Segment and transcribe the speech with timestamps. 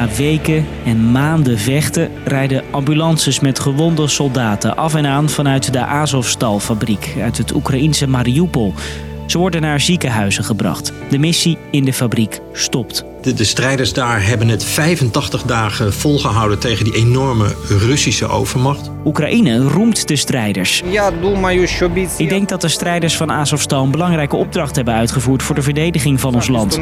[0.00, 5.84] Na weken en maanden vechten rijden ambulances met gewonde soldaten af en aan vanuit de
[5.84, 8.74] Azovstal-fabriek uit het Oekraïense Mariupol.
[9.26, 10.92] Ze worden naar ziekenhuizen gebracht.
[11.10, 13.04] De missie in de fabriek stopt.
[13.22, 18.90] De, de, strijders daar hebben het 85 dagen volgehouden tegen die enorme Russische overmacht.
[19.04, 20.82] Oekraïne roemt de strijders.
[22.16, 26.20] Ik denk dat de strijders van Azovstal een belangrijke opdracht hebben uitgevoerd voor de verdediging
[26.20, 26.78] van ons land.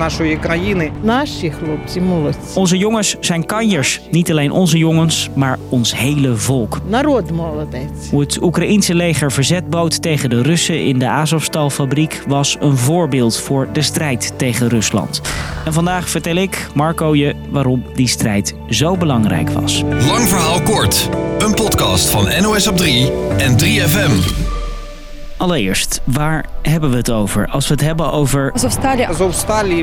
[2.55, 4.01] Onze jongens zijn kanjers.
[4.11, 6.81] Niet alleen onze jongens, maar ons hele volk.
[8.11, 13.37] Hoe het Oekraïense leger verzet bood tegen de Russen in de Azovstal-fabriek was een voorbeeld
[13.37, 15.21] voor de strijd tegen Rusland.
[15.65, 19.83] En vandaag vertel ik, Marco, je waarom die strijd zo belangrijk was.
[20.07, 21.09] Lang verhaal kort.
[21.39, 24.48] Een podcast van NOS op 3 en 3FM.
[25.39, 27.49] Allereerst, waar hebben we het over?
[27.49, 28.53] Als we het hebben over...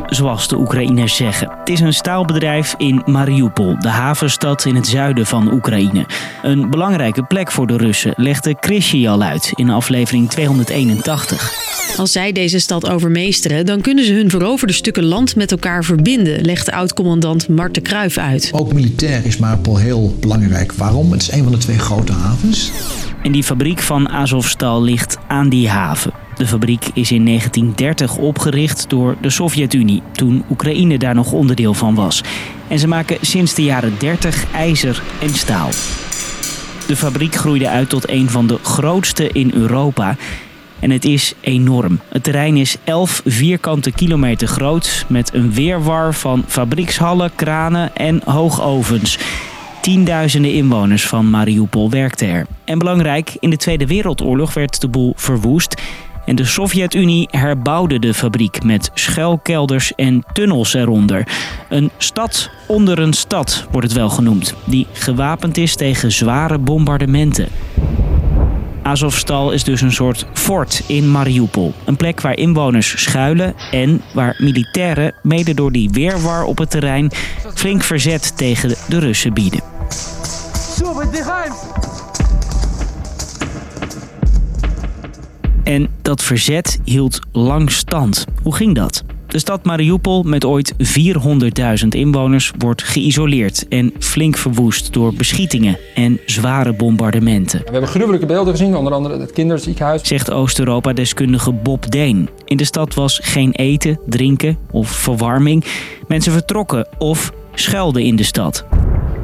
[0.09, 1.49] Zoals de Oekraïners zeggen.
[1.59, 6.05] Het is een staalbedrijf in Mariupol, de havenstad in het zuiden van Oekraïne.
[6.43, 11.51] Een belangrijke plek voor de Russen, legde Krisje al uit in aflevering 281.
[11.97, 16.41] Als zij deze stad overmeesteren, dan kunnen ze hun veroverde stukken land met elkaar verbinden,
[16.41, 18.49] legt oud-commandant Marten Kruijf uit.
[18.51, 20.71] Ook militair is Mariupol heel belangrijk.
[20.73, 21.11] Waarom?
[21.11, 22.71] Het is een van de twee grote havens.
[23.25, 26.11] En die fabriek van Azovstal ligt aan die haven.
[26.35, 31.95] De fabriek is in 1930 opgericht door de Sovjet-Unie, toen Oekraïne daar nog onderdeel van
[31.95, 32.23] was.
[32.67, 35.69] En ze maken sinds de jaren 30 ijzer en staal.
[36.87, 40.15] De fabriek groeide uit tot een van de grootste in Europa.
[40.79, 41.99] En het is enorm.
[42.09, 49.17] Het terrein is 11 vierkante kilometer groot met een weerwar van fabriekshallen, kranen en hoogovens.
[49.85, 52.45] Tienduizenden inwoners van Mariupol werkten er.
[52.63, 55.81] En belangrijk, in de Tweede Wereldoorlog werd de boel verwoest.
[56.25, 61.27] En de Sovjet-Unie herbouwde de fabriek met schuilkelders en tunnels eronder.
[61.69, 67.47] Een stad onder een stad wordt het wel genoemd, die gewapend is tegen zware bombardementen.
[68.81, 71.73] Azovstal is dus een soort fort in Mariupol.
[71.83, 77.11] Een plek waar inwoners schuilen en waar militairen, mede door die weerwar op het terrein,
[77.53, 79.74] flink verzet tegen de Russen bieden.
[85.63, 88.25] En dat verzet hield lang stand.
[88.43, 89.03] Hoe ging dat?
[89.27, 96.19] De stad Mariupol, met ooit 400.000 inwoners, wordt geïsoleerd en flink verwoest door beschietingen en
[96.25, 97.59] zware bombardementen.
[97.59, 100.07] We hebben gruwelijke beelden gezien, onder andere het kinderziekenhuis.
[100.07, 102.29] Zegt Oost-Europa-deskundige Bob Deen.
[102.45, 105.65] In de stad was geen eten, drinken of verwarming.
[106.07, 108.65] Mensen vertrokken of schuilden in de stad.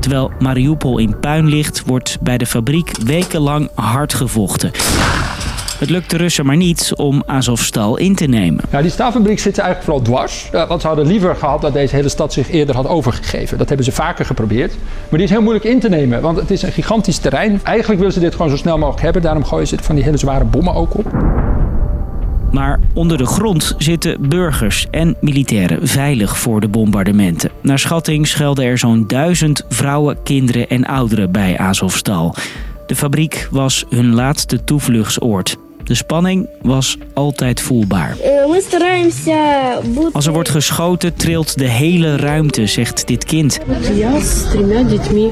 [0.02, 4.72] Terwijl Mariupol in puin ligt, wordt bij de fabriek wekenlang hard gevochten.
[5.80, 8.64] Het lukt de Russen maar niet om Azovstal in te nemen.
[8.72, 10.50] Ja, die staalfabriek zit ze eigenlijk vooral dwars.
[10.68, 13.58] Want ze hadden liever gehad dat deze hele stad zich eerder had overgegeven.
[13.58, 14.74] Dat hebben ze vaker geprobeerd.
[15.10, 17.60] Maar die is heel moeilijk in te nemen, want het is een gigantisch terrein.
[17.64, 19.22] Eigenlijk willen ze dit gewoon zo snel mogelijk hebben.
[19.22, 21.06] Daarom gooien ze van die hele zware bommen ook op.
[22.52, 27.52] Maar onder de grond zitten burgers en militairen veilig voor de bombardementen.
[27.62, 32.36] Naar schatting schelden er zo'n duizend vrouwen, kinderen en ouderen bij Azovstal.
[32.88, 35.58] De fabriek was hun laatste toevluchtsoord.
[35.92, 38.18] De spanning was altijd voelbaar.
[40.12, 43.60] Als er wordt geschoten, trilt de hele ruimte, zegt dit kind.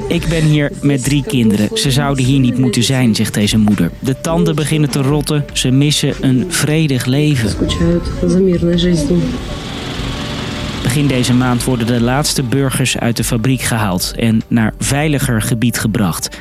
[0.08, 1.68] Ik ben hier met drie kinderen.
[1.78, 3.90] Ze zouden hier niet moeten zijn, zegt deze moeder.
[3.98, 5.44] De tanden beginnen te rotten.
[5.52, 7.50] Ze missen een vredig leven.
[10.90, 15.78] Begin deze maand worden de laatste burgers uit de fabriek gehaald en naar veiliger gebied
[15.78, 16.38] gebracht.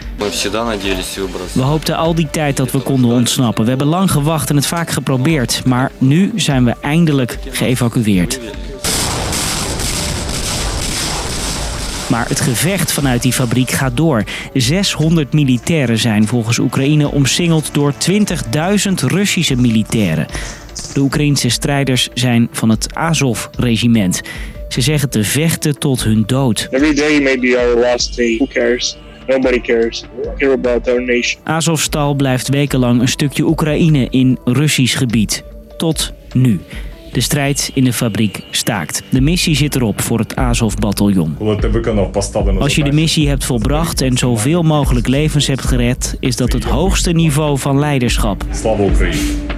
[1.54, 3.64] We hoopten al die tijd dat we konden ontsnappen.
[3.64, 8.40] We hebben lang gewacht en het vaak geprobeerd, maar nu zijn we eindelijk geëvacueerd.
[12.10, 14.24] Maar het gevecht vanuit die fabriek gaat door.
[14.54, 20.28] 600 militairen zijn volgens Oekraïne omsingeld door 20.000 Russische militairen.
[20.94, 24.22] De Oekraïnse strijders zijn van het Azov-regiment.
[24.70, 26.68] Ze zeggen te vechten tot hun dood.
[26.72, 28.36] Every day may be our last day.
[28.38, 28.98] Who cares?
[29.28, 30.06] Nobody cares.
[30.22, 31.42] We care about our nation.
[31.44, 35.44] Azovstal blijft wekenlang een stukje Oekraïne in Russisch gebied.
[35.78, 36.60] Tot nu.
[37.12, 39.04] De strijd in de fabriek staakt.
[39.10, 41.38] De missie zit erop voor het Azov-bataljon.
[42.60, 46.64] Als je de missie hebt volbracht en zoveel mogelijk levens hebt gered, is dat het
[46.64, 48.44] hoogste niveau van leiderschap.
[48.52, 49.49] Slava Oekraïne.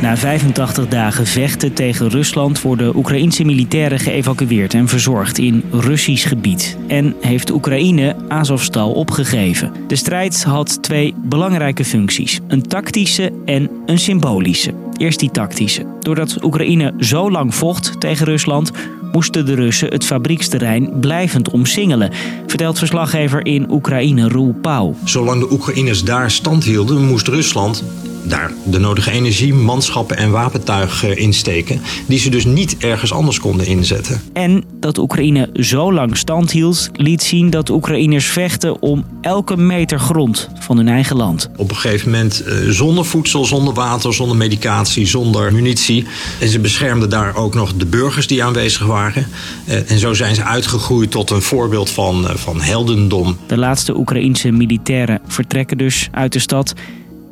[0.00, 6.76] Na 85 dagen vechten tegen Rusland worden Oekraïnse militairen geëvacueerd en verzorgd in Russisch gebied.
[6.88, 9.72] En heeft Oekraïne Azovstal opgegeven.
[9.86, 14.74] De strijd had twee belangrijke functies: een tactische en een symbolische.
[14.96, 15.86] Eerst die tactische.
[16.00, 18.70] Doordat Oekraïne zo lang vocht tegen Rusland,
[19.12, 22.10] moesten de Russen het fabrieksterrein blijvend omsingelen,
[22.46, 24.94] vertelt verslaggever in Oekraïne Roel Pauw.
[25.04, 27.84] Zolang de Oekraïners daar stand hielden, moest Rusland
[28.22, 33.66] daar de nodige energie, manschappen en wapentuig insteken, die ze dus niet ergens anders konden
[33.66, 34.20] inzetten.
[34.32, 40.00] En dat Oekraïne zo lang stand hield, liet zien dat Oekraïners vechten om elke meter
[40.00, 41.50] grond van hun eigen land.
[41.56, 46.06] Op een gegeven moment eh, zonder voedsel, zonder water, zonder medicatie, zonder munitie.
[46.40, 49.26] En ze beschermden daar ook nog de burgers die aanwezig waren.
[49.64, 53.36] Eh, en zo zijn ze uitgegroeid tot een voorbeeld van, eh, van heldendom.
[53.46, 56.74] De laatste Oekraïense militairen vertrekken dus uit de stad.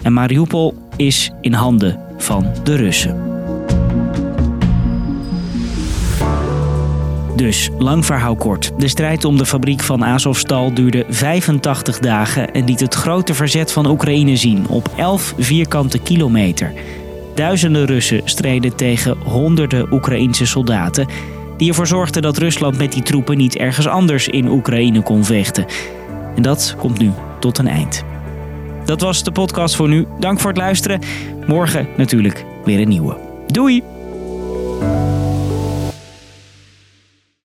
[0.02, 3.28] En Mariupol is in handen van de Russen.
[7.36, 8.72] Dus, lang verhaal kort.
[8.78, 13.72] De strijd om de fabriek van Azovstal duurde 85 dagen en liet het grote verzet
[13.72, 16.72] van Oekraïne zien op 11 vierkante kilometer.
[17.34, 21.06] Duizenden Russen streden tegen honderden Oekraïense soldaten,
[21.56, 25.66] die ervoor zorgden dat Rusland met die troepen niet ergens anders in Oekraïne kon vechten.
[26.36, 27.10] En dat komt nu
[27.40, 28.04] tot een eind.
[28.88, 30.06] Dat was de podcast voor nu.
[30.19, 31.00] Dank voor het luisteren.
[31.46, 33.17] Morgen natuurlijk weer een nieuwe.
[33.46, 33.82] Doei!